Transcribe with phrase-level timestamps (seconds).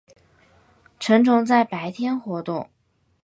[0.99, 2.71] 成虫在白天活动。